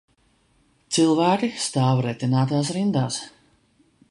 [0.97, 3.23] Cilvēki stāv retinātās rindās.